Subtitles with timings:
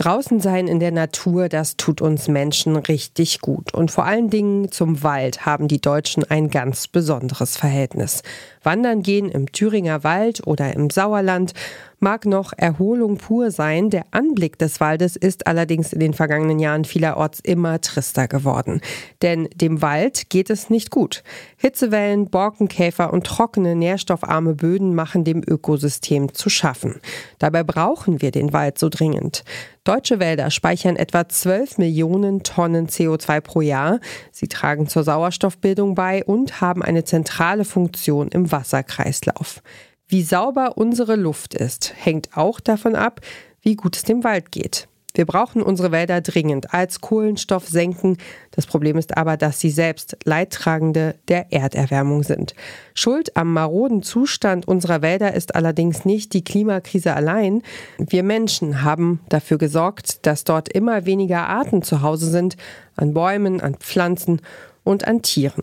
[0.00, 3.74] Draußen sein in der Natur, das tut uns Menschen richtig gut.
[3.74, 8.22] Und vor allen Dingen zum Wald haben die Deutschen ein ganz besonderes Verhältnis.
[8.62, 11.52] Wandern gehen im Thüringer Wald oder im Sauerland
[12.00, 13.90] mag noch Erholung pur sein.
[13.90, 18.80] Der Anblick des Waldes ist allerdings in den vergangenen Jahren vielerorts immer trister geworden.
[19.22, 21.22] Denn dem Wald geht es nicht gut.
[21.58, 27.00] Hitzewellen, Borkenkäfer und trockene, nährstoffarme Böden machen dem Ökosystem zu schaffen.
[27.38, 29.44] Dabei brauchen wir den Wald so dringend.
[29.84, 33.98] Deutsche Wälder speichern etwa 12 Millionen Tonnen CO2 pro Jahr.
[34.30, 39.62] Sie tragen zur Sauerstoffbildung bei und haben eine zentrale Funktion im Wasserkreislauf.
[40.10, 43.20] Wie sauber unsere Luft ist, hängt auch davon ab,
[43.62, 44.88] wie gut es dem Wald geht.
[45.14, 48.16] Wir brauchen unsere Wälder dringend als Kohlenstoffsenken.
[48.50, 52.56] Das Problem ist aber, dass sie selbst Leidtragende der Erderwärmung sind.
[52.92, 57.62] Schuld am maroden Zustand unserer Wälder ist allerdings nicht die Klimakrise allein.
[57.98, 62.56] Wir Menschen haben dafür gesorgt, dass dort immer weniger Arten zu Hause sind,
[62.96, 64.42] an Bäumen, an Pflanzen
[64.82, 65.62] und an Tieren.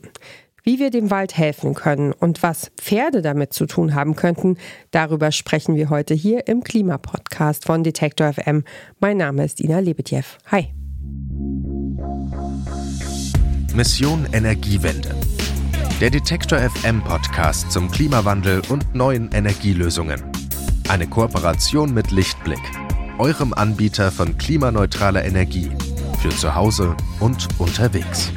[0.67, 4.57] Wie wir dem Wald helfen können und was Pferde damit zu tun haben könnten,
[4.91, 8.65] darüber sprechen wir heute hier im Klimapodcast von Detektor FM.
[8.99, 10.25] Mein Name ist Ina Lebetjew.
[10.47, 10.67] Hi.
[13.73, 15.15] Mission Energiewende.
[16.01, 20.21] Der Detektor FM Podcast zum Klimawandel und neuen Energielösungen.
[20.89, 22.59] Eine Kooperation mit Lichtblick,
[23.19, 25.71] eurem Anbieter von klimaneutraler Energie
[26.21, 28.33] für zu Hause und unterwegs.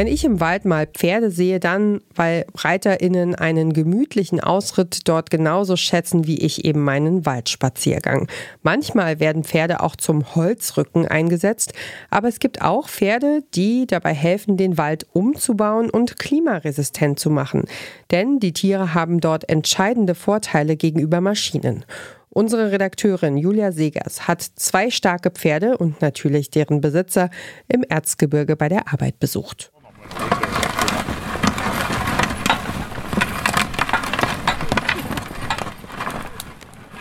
[0.00, 5.76] Wenn ich im Wald mal Pferde sehe, dann, weil ReiterInnen einen gemütlichen Ausritt dort genauso
[5.76, 8.26] schätzen wie ich eben meinen Waldspaziergang.
[8.62, 11.74] Manchmal werden Pferde auch zum Holzrücken eingesetzt,
[12.08, 17.64] aber es gibt auch Pferde, die dabei helfen, den Wald umzubauen und klimaresistent zu machen.
[18.10, 21.84] Denn die Tiere haben dort entscheidende Vorteile gegenüber Maschinen.
[22.30, 27.28] Unsere Redakteurin Julia Segers hat zwei starke Pferde und natürlich deren Besitzer
[27.68, 29.70] im Erzgebirge bei der Arbeit besucht.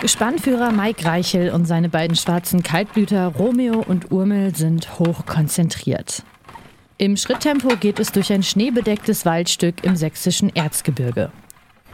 [0.02, 6.24] Gespannführer Mike Reichel und seine beiden schwarzen Kaltblüter Romeo und Urmel sind hoch konzentriert.
[6.98, 11.32] Im Schritttempo geht es durch ein schneebedecktes Waldstück im sächsischen Erzgebirge.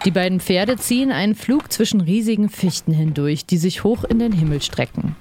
[0.05, 4.31] Die beiden Pferde ziehen einen Flug zwischen riesigen Fichten hindurch, die sich hoch in den
[4.31, 5.15] Himmel strecken.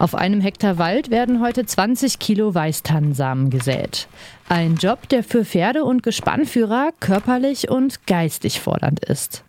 [0.00, 4.08] Auf einem Hektar Wald werden heute 20 Kilo Weißtannensamen gesät.
[4.48, 9.44] Ein Job, der für Pferde und Gespannführer körperlich und geistig fordernd ist.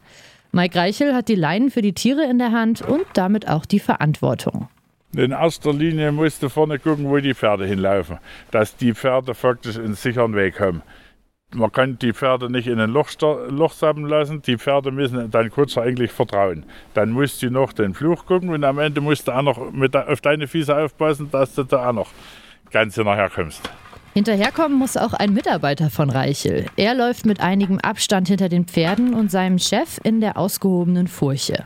[0.51, 3.79] Mike Reichel hat die Leinen für die Tiere in der Hand und damit auch die
[3.79, 4.67] Verantwortung.
[5.15, 8.17] In erster Linie musst du vorne gucken, wo die Pferde hinlaufen,
[8.51, 10.83] dass die Pferde faktisch einen sicheren Weg haben
[11.53, 13.09] man kann die Pferde nicht in ein Loch,
[13.49, 14.41] Loch sammeln lassen.
[14.41, 16.65] Die Pferde müssen dein Kutscher eigentlich vertrauen.
[16.93, 19.95] Dann musst du noch den Fluch gucken und am Ende musst du auch noch mit,
[19.95, 22.09] auf deine Füße aufpassen, dass du da auch noch
[22.71, 23.61] ganz hinterher kommst.
[24.13, 26.65] Hinterherkommen muss auch ein Mitarbeiter von Reichel.
[26.75, 31.65] Er läuft mit einigem Abstand hinter den Pferden und seinem Chef in der ausgehobenen Furche.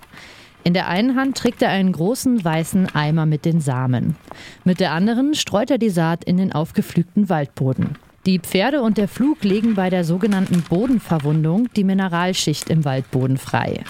[0.64, 4.16] In der einen Hand trägt er einen großen weißen Eimer mit den Samen.
[4.64, 7.98] Mit der anderen streut er die Saat in den aufgepflügten Waldboden.
[8.26, 13.84] Die Pferde und der Flug legen bei der sogenannten Bodenverwundung die Mineralschicht im Waldboden frei.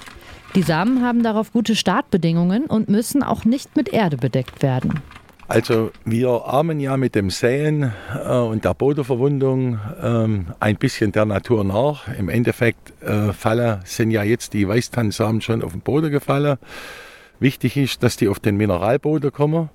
[0.55, 4.99] Die Samen haben darauf gute Startbedingungen und müssen auch nicht mit Erde bedeckt werden.
[5.47, 11.25] Also wir ahmen ja mit dem Säen äh, und der Bodenverwundung ähm, ein bisschen der
[11.25, 12.07] Natur nach.
[12.17, 16.57] Im Endeffekt äh, Falle sind ja jetzt die Weißtannensamen schon auf den Boden gefallen.
[17.39, 19.69] Wichtig ist, dass die auf den Mineralboden kommen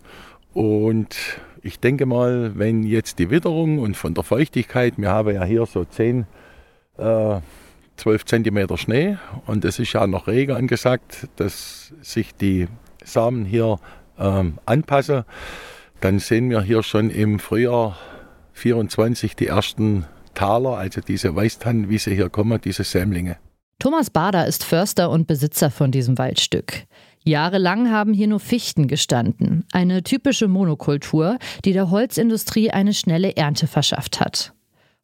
[0.53, 1.16] und
[1.62, 5.66] ich denke mal, wenn jetzt die Witterung und von der Feuchtigkeit, wir haben ja hier
[5.66, 6.26] so 10,
[6.98, 7.41] äh,
[7.97, 12.66] 12 Zentimeter Schnee und es ist ja noch Regen angesagt, dass sich die
[13.04, 13.78] Samen hier
[14.19, 15.25] ähm, anpassen,
[16.00, 17.98] dann sehen wir hier schon im Frühjahr
[18.54, 23.37] 24 die ersten Taler, also diese Weißtannen, wie sie hier kommen, diese Sämlinge.
[23.78, 26.84] Thomas Bader ist Förster und Besitzer von diesem Waldstück.
[27.25, 33.66] Jahrelang haben hier nur Fichten gestanden, eine typische Monokultur, die der Holzindustrie eine schnelle Ernte
[33.66, 34.54] verschafft hat.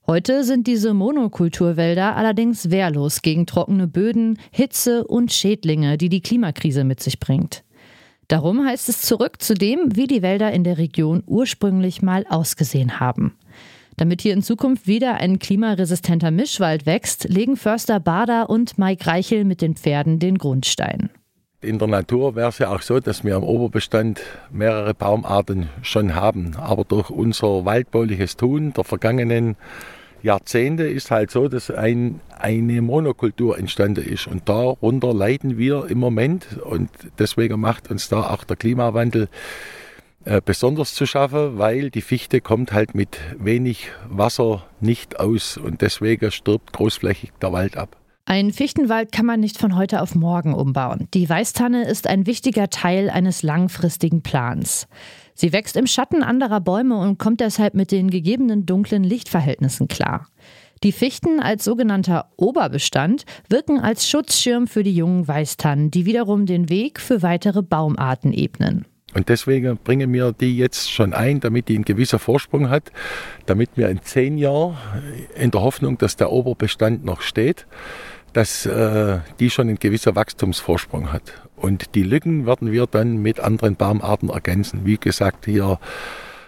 [0.06, 6.84] Heute sind diese Monokulturwälder allerdings wehrlos gegen trockene Böden, Hitze und Schädlinge, die die Klimakrise
[6.84, 7.64] mit sich bringt.
[8.28, 12.98] Darum heißt es zurück zu dem, wie die Wälder in der Region ursprünglich mal ausgesehen
[12.98, 13.36] haben.
[13.96, 19.44] Damit hier in Zukunft wieder ein klimaresistenter Mischwald wächst, legen Förster Bader und Mike Reichel
[19.44, 21.10] mit den Pferden den Grundstein.
[21.66, 24.20] In der Natur wäre es ja auch so, dass wir im Oberbestand
[24.52, 26.54] mehrere Baumarten schon haben.
[26.56, 29.56] Aber durch unser waldbauliches Tun der vergangenen
[30.22, 34.28] Jahrzehnte ist halt so, dass ein, eine Monokultur entstanden ist.
[34.28, 36.46] Und darunter leiden wir im Moment.
[36.62, 39.28] Und deswegen macht uns da auch der Klimawandel
[40.24, 45.56] äh, besonders zu schaffen, weil die Fichte kommt halt mit wenig Wasser nicht aus.
[45.56, 47.96] Und deswegen stirbt großflächig der Wald ab.
[48.28, 51.06] Ein Fichtenwald kann man nicht von heute auf morgen umbauen.
[51.14, 54.88] Die Weißtanne ist ein wichtiger Teil eines langfristigen Plans.
[55.34, 60.26] Sie wächst im Schatten anderer Bäume und kommt deshalb mit den gegebenen dunklen Lichtverhältnissen klar.
[60.82, 66.68] Die Fichten als sogenannter Oberbestand wirken als Schutzschirm für die jungen Weißtannen, die wiederum den
[66.68, 68.86] Weg für weitere Baumarten ebnen.
[69.14, 72.90] Und deswegen bringen wir die jetzt schon ein, damit die einen gewisser Vorsprung hat,
[73.46, 74.76] damit wir in zehn Jahren
[75.36, 77.66] in der Hoffnung, dass der Oberbestand noch steht,
[78.36, 81.32] dass äh, die schon einen gewisser Wachstumsvorsprung hat.
[81.56, 84.82] Und die Lücken werden wir dann mit anderen Baumarten ergänzen.
[84.84, 85.78] Wie gesagt, hier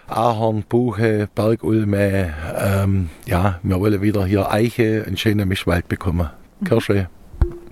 [0.07, 2.31] Ahorn, Buche, Bergulme.
[2.55, 6.29] Ähm, ja, wir wollen wieder hier Eiche, einen schönen Mischwald bekommen.
[6.63, 7.09] Kirsche,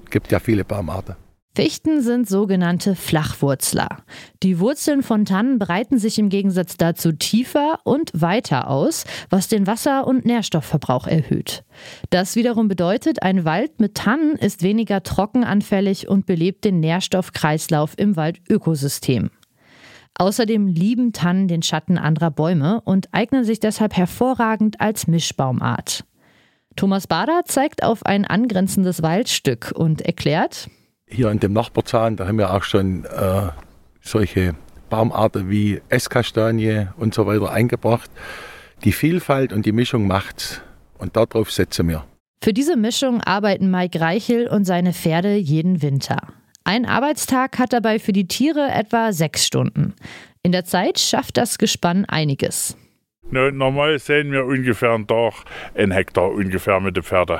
[0.10, 1.27] gibt ja viele Baumarten.
[1.58, 4.04] Fichten sind sogenannte Flachwurzler.
[4.44, 9.66] Die Wurzeln von Tannen breiten sich im Gegensatz dazu tiefer und weiter aus, was den
[9.66, 11.64] Wasser- und Nährstoffverbrauch erhöht.
[12.12, 18.16] Das wiederum bedeutet, ein Wald mit Tannen ist weniger trockenanfällig und belebt den Nährstoffkreislauf im
[18.16, 19.32] Waldökosystem.
[20.20, 26.06] Außerdem lieben Tannen den Schatten anderer Bäume und eignen sich deshalb hervorragend als Mischbaumart.
[26.76, 30.70] Thomas Bader zeigt auf ein angrenzendes Waldstück und erklärt,
[31.08, 33.50] hier in dem Nachbarzahn, da haben wir auch schon äh,
[34.02, 34.56] solche
[34.90, 38.10] Baumarten wie Esskastanie und so weiter eingebracht.
[38.84, 40.62] Die Vielfalt und die Mischung macht's
[40.98, 42.06] und darauf setzen wir.
[42.44, 46.18] Für diese Mischung arbeiten Mike Reichel und seine Pferde jeden Winter.
[46.64, 49.96] Ein Arbeitstag hat dabei für die Tiere etwa sechs Stunden.
[50.44, 52.78] In der Zeit schafft das Gespann einiges.
[53.32, 55.34] normal sehen wir ungefähr einen Tag,
[55.76, 57.40] ein Hektar ungefähr mit den Pferden.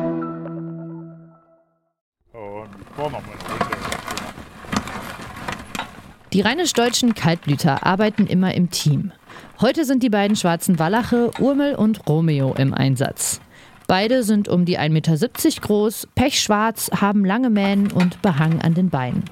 [6.33, 9.11] Die rheinisch-deutschen Kaltblüter arbeiten immer im Team.
[9.59, 13.41] Heute sind die beiden schwarzen Wallache Urmel und Romeo im Einsatz.
[13.87, 18.89] Beide sind um die 1,70 Meter groß, pechschwarz, haben lange Mähnen und Behang an den
[18.89, 19.25] Beinen.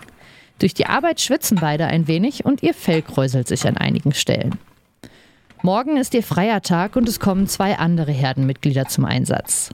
[0.59, 4.59] Durch die Arbeit schwitzen beide ein wenig und ihr Fell kräuselt sich an einigen Stellen.
[5.61, 9.69] Morgen ist ihr freier Tag und es kommen zwei andere Herdenmitglieder zum Einsatz.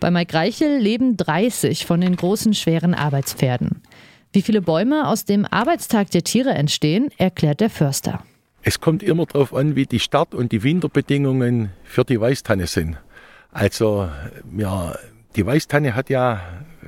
[0.00, 3.82] Bei Mike Reichel leben 30 von den großen, schweren Arbeitspferden.
[4.32, 8.22] Wie viele Bäume aus dem Arbeitstag der Tiere entstehen, erklärt der Förster.
[8.62, 12.98] Es kommt immer darauf an, wie die Start- und die Winterbedingungen für die Weißtanne sind.
[13.50, 14.08] Also,
[14.56, 14.94] ja,
[15.34, 16.40] die Weißtanne hat ja,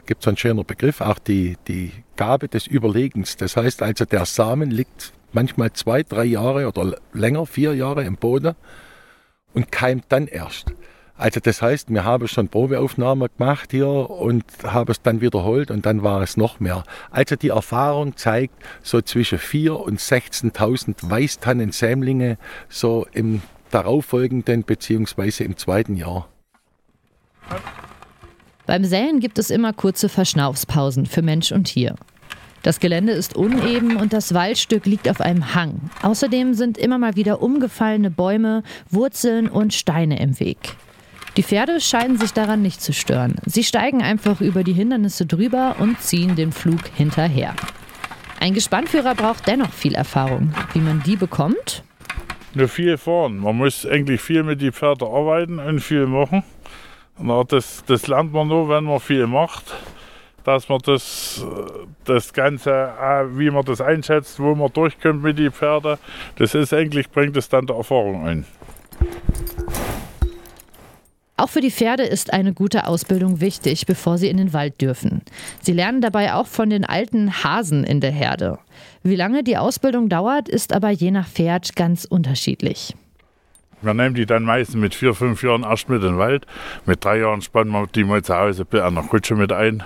[0.06, 3.36] gibt es einen schönen Begriff, auch die, die Gabe des Überlegens.
[3.36, 8.16] Das heißt also, der Samen liegt manchmal zwei, drei Jahre oder länger, vier Jahre im
[8.16, 8.54] Boden
[9.54, 10.72] und keimt dann erst.
[11.20, 15.84] Also das heißt, wir haben schon Probeaufnahmen gemacht hier und haben es dann wiederholt und
[15.84, 16.82] dann war es noch mehr.
[17.11, 22.39] Also die Erfahrung zeigt so zwischen 4.000 und 16.000 Weißtannensämlinge
[22.70, 25.44] so im darauffolgenden bzw.
[25.44, 26.27] im zweiten Jahr.
[28.65, 31.96] Beim Säen gibt es immer kurze Verschnaufspausen für Mensch und Tier.
[32.62, 35.91] Das Gelände ist uneben und das Waldstück liegt auf einem Hang.
[36.00, 40.77] Außerdem sind immer mal wieder umgefallene Bäume, Wurzeln und Steine im Weg.
[41.37, 43.37] Die Pferde scheinen sich daran nicht zu stören.
[43.46, 47.55] Sie steigen einfach über die Hindernisse drüber und ziehen den Flug hinterher.
[48.41, 50.53] Ein Gespannführer braucht dennoch viel Erfahrung.
[50.72, 51.84] Wie man die bekommt?
[52.55, 53.39] Nur viel fahren.
[53.39, 56.43] Man muss eigentlich viel mit den Pferden arbeiten und viel machen.
[57.17, 59.72] Und das, das lernt man nur, wenn man viel macht.
[60.43, 61.44] Dass man das,
[62.06, 65.99] das Ganze, äh, wie man das einschätzt, wo man durchkommt mit den Pferden,
[66.37, 68.46] das ist eigentlich, bringt es dann der Erfahrung ein.
[71.41, 75.23] Auch für die Pferde ist eine gute Ausbildung wichtig, bevor sie in den Wald dürfen.
[75.63, 78.59] Sie lernen dabei auch von den alten Hasen in der Herde.
[79.03, 82.94] Wie lange die Ausbildung dauert, ist aber je nach Pferd ganz unterschiedlich.
[83.81, 86.47] Wir nehmen die dann meistens mit vier, fünf Jahren erst mit in den Wald.
[86.85, 89.82] Mit drei Jahren spannen wir die mal zu Hause an der Kutsche mit ein.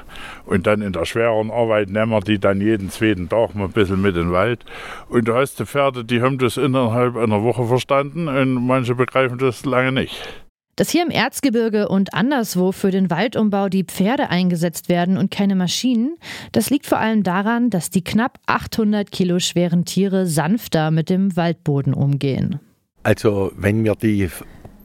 [0.46, 3.70] Und dann in der schweren Arbeit nehmen wir die dann jeden zweiten Tag mal ein
[3.70, 4.64] bisschen mit in den Wald.
[5.08, 9.38] Und du hast die Pferde, die haben das innerhalb einer Woche verstanden und manche begreifen
[9.38, 10.43] das lange nicht.
[10.76, 15.54] Dass hier im Erzgebirge und anderswo für den Waldumbau die Pferde eingesetzt werden und keine
[15.54, 16.16] Maschinen,
[16.52, 21.36] das liegt vor allem daran, dass die knapp 800 Kilo schweren Tiere sanfter mit dem
[21.36, 22.58] Waldboden umgehen.
[23.04, 24.28] Also wenn wir die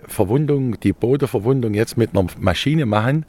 [0.03, 3.25] Verwundung, die Bodenverwundung jetzt mit einer Maschine machen,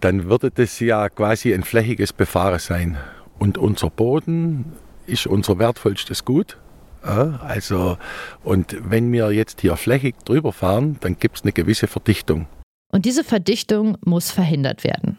[0.00, 2.96] dann würde das ja quasi ein flächiges Befahren sein.
[3.38, 4.72] Und unser Boden
[5.06, 6.58] ist unser wertvollstes Gut.
[7.06, 7.98] Also,
[8.42, 12.46] und wenn wir jetzt hier flächig drüber fahren, dann gibt es eine gewisse Verdichtung.
[12.90, 15.18] Und diese Verdichtung muss verhindert werden.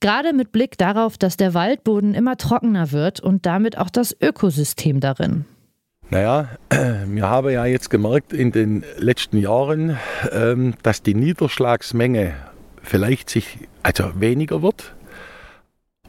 [0.00, 5.00] Gerade mit Blick darauf, dass der Waldboden immer trockener wird und damit auch das Ökosystem
[5.00, 5.44] darin.
[6.10, 6.48] Naja,
[7.06, 9.98] wir haben ja jetzt gemerkt in den letzten Jahren,
[10.32, 12.34] ähm, dass die Niederschlagsmenge
[12.82, 14.94] vielleicht sich also weniger wird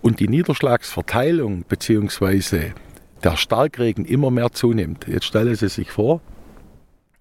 [0.01, 2.71] und die Niederschlagsverteilung bzw
[3.23, 5.07] der Starkregen immer mehr zunimmt.
[5.07, 6.21] Jetzt stellen Sie sich vor,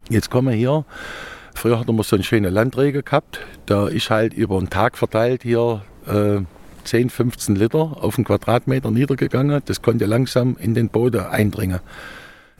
[0.08, 0.84] jetzt kommen wir hier,
[1.54, 5.42] früher hatten wir so einen schönen Landregen gehabt, da ist halt über einen Tag verteilt
[5.42, 6.40] hier äh,
[6.88, 9.60] 10, 15 Liter auf einen Quadratmeter niedergegangen.
[9.66, 11.80] Das konnte langsam in den Boden eindringen.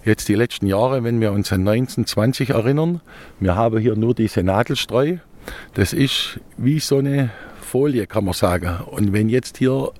[0.04, 3.00] Jetzt die letzten Jahre, wenn wir uns an 1920 erinnern,
[3.40, 5.16] wir haben hier nur diese Nadelstreu.
[5.74, 7.30] Das ist wie so eine
[7.60, 8.80] Folie, kann man sagen.
[8.86, 9.92] Und wenn jetzt hier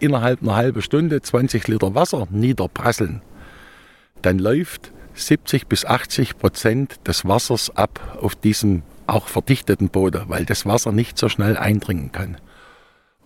[0.00, 3.22] innerhalb einer halben Stunde 20 Liter Wasser niederprasseln,
[4.22, 10.44] dann läuft 70 bis 80 Prozent des Wassers ab auf diesem auch verdichteten Boden, weil
[10.44, 12.36] das Wasser nicht so schnell eindringen kann.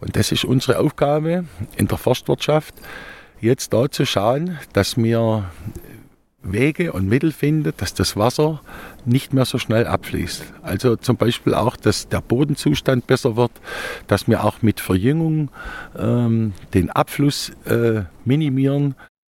[0.00, 1.44] Und das ist unsere Aufgabe
[1.76, 2.74] in der Forstwirtschaft,
[3.40, 5.50] jetzt da zu schauen, dass wir
[6.44, 8.60] Wege und Mittel findet, dass das Wasser
[9.04, 10.44] nicht mehr so schnell abfließt.
[10.62, 13.52] Also zum Beispiel auch, dass der Bodenzustand besser wird,
[14.06, 15.50] dass wir auch mit Verjüngung
[15.98, 18.94] ähm, den Abfluss äh, minimieren.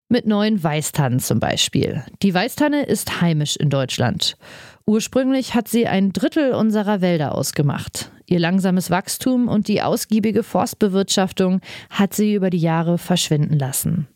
[0.10, 2.04] Mit neuen Weißtannen zum Beispiel.
[2.22, 4.38] Die Weißtanne ist heimisch in Deutschland.
[4.86, 8.10] Ursprünglich hat sie ein Drittel unserer Wälder ausgemacht.
[8.26, 11.60] Ihr langsames Wachstum und die ausgiebige Forstbewirtschaftung
[11.90, 14.08] hat sie über die Jahre verschwinden lassen.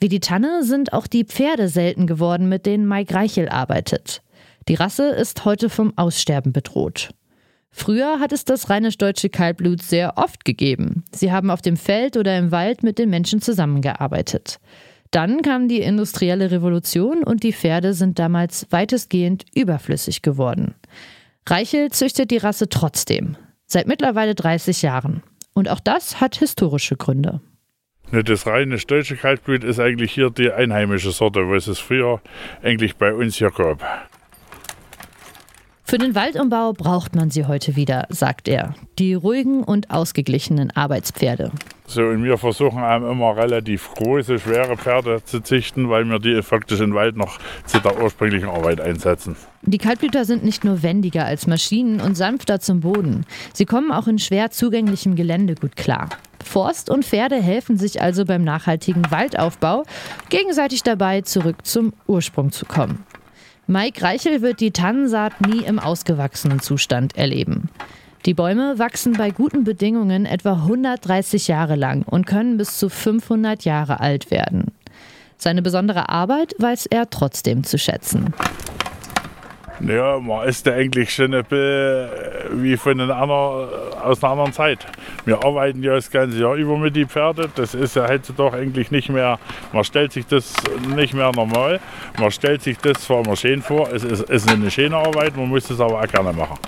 [0.00, 4.22] Wie die Tanne sind auch die Pferde selten geworden, mit denen Mike Reichel arbeitet.
[4.66, 7.10] Die Rasse ist heute vom Aussterben bedroht.
[7.70, 11.04] Früher hat es das rheinisch-deutsche Kaltblut sehr oft gegeben.
[11.14, 14.58] Sie haben auf dem Feld oder im Wald mit den Menschen zusammengearbeitet.
[15.10, 20.74] Dann kam die industrielle Revolution und die Pferde sind damals weitestgehend überflüssig geworden.
[21.46, 25.22] Reichel züchtet die Rasse trotzdem, seit mittlerweile 30 Jahren.
[25.52, 27.40] Und auch das hat historische Gründe.
[28.12, 32.20] Ne, das reine deutsche Kaltblut ist eigentlich hier die einheimische Sorte, was es früher
[32.62, 33.84] eigentlich bei uns hier gab.
[35.84, 38.74] Für den Waldumbau braucht man sie heute wieder, sagt er.
[38.98, 41.50] Die ruhigen und ausgeglichenen Arbeitspferde.
[41.86, 46.78] So, und wir versuchen immer relativ große, schwere Pferde zu züchten, weil wir die faktisch
[46.78, 49.34] im Wald noch zu der ursprünglichen Arbeit einsetzen.
[49.62, 53.26] Die Kaltblüter sind nicht nur wendiger als Maschinen und sanfter zum Boden.
[53.52, 56.08] Sie kommen auch in schwer zugänglichem Gelände gut klar.
[56.44, 59.84] Forst und Pferde helfen sich also beim nachhaltigen Waldaufbau,
[60.28, 63.04] gegenseitig dabei zurück zum Ursprung zu kommen.
[63.66, 67.68] Mike Reichel wird die Tannensaat nie im ausgewachsenen Zustand erleben.
[68.26, 73.64] Die Bäume wachsen bei guten Bedingungen etwa 130 Jahre lang und können bis zu 500
[73.64, 74.72] Jahre alt werden.
[75.38, 78.34] Seine besondere Arbeit weiß er trotzdem zu schätzen.
[79.86, 82.08] Ja, man ist ja eigentlich schon ein bisschen
[82.62, 83.68] wie von einer anderen,
[84.02, 84.86] aus einer anderen Zeit.
[85.24, 87.50] Wir arbeiten ja das ganze Jahr über mit den Pferden.
[87.56, 89.38] Das ist ja heutzutage eigentlich nicht mehr,
[89.72, 90.52] man stellt sich das
[90.94, 91.80] nicht mehr normal.
[92.18, 95.48] Man stellt sich das zwar immer schön vor, es ist, ist eine schöne Arbeit, man
[95.48, 96.58] muss es aber auch gerne machen.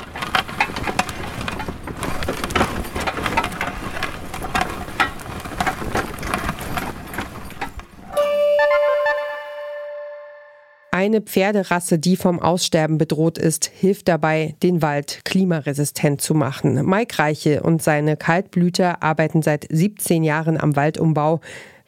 [11.12, 16.86] Eine Pferderasse, die vom Aussterben bedroht ist, hilft dabei, den Wald klimaresistent zu machen.
[16.86, 21.42] Mike Reiche und seine Kaltblüter arbeiten seit 17 Jahren am Waldumbau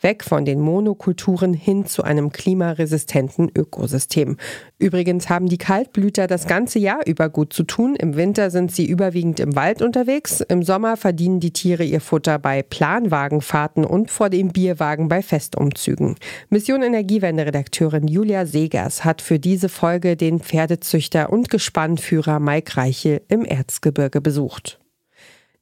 [0.04, 4.36] weg von den Monokulturen hin zu einem klimaresistenten Ökosystem.
[4.78, 7.96] Übrigens haben die Kaltblüter das ganze Jahr über gut zu tun.
[7.96, 10.40] Im Winter sind sie überwiegend im Wald unterwegs.
[10.42, 16.16] Im Sommer verdienen die Tiere ihr Futter bei Planwagenfahrten und vor dem Bierwagen bei Festumzügen.
[16.50, 23.44] Mission Energiewende-Redakteurin Julia Segers hat für diese Folge den Pferdezüchter und Gespannführer Mike Reichel im
[23.44, 24.78] Erzgebirge besucht.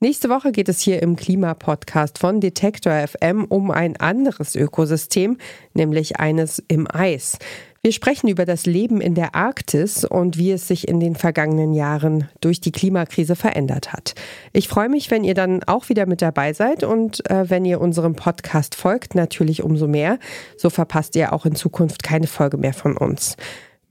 [0.02, 5.38] Nächste Woche geht es hier im Klimapodcast von Detektor FM um ein anderes Ökosystem,
[5.75, 7.38] nämlich eines im Eis.
[7.85, 11.73] Wir sprechen über das Leben in der Arktis und wie es sich in den vergangenen
[11.73, 14.16] Jahren durch die Klimakrise verändert hat.
[14.52, 17.80] Ich freue mich, wenn ihr dann auch wieder mit dabei seid und äh, wenn ihr
[17.80, 20.18] unserem Podcast folgt, natürlich umso mehr.
[20.56, 23.37] So verpasst ihr auch in Zukunft keine Folge mehr von uns.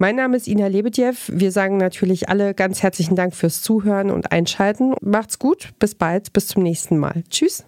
[0.02, 1.14] Mein Name ist Ina Lebedjew.
[1.28, 4.96] Wir sagen natürlich alle ganz herzlichen Dank fürs Zuhören und Einschalten.
[5.00, 7.24] Macht's gut, bis bald, bis zum nächsten Mal.
[7.30, 7.64] Tschüss.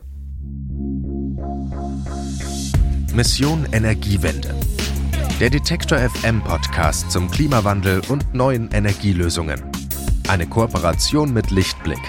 [3.14, 4.56] Mission Energiewende.
[5.40, 9.62] Der Detektor FM Podcast zum Klimawandel und neuen Energielösungen.
[10.28, 12.02] Eine Kooperation mit Lichtblick,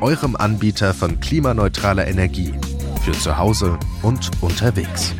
[0.00, 2.54] eurem Anbieter von klimaneutraler Energie
[3.04, 5.14] für zu Hause und unterwegs.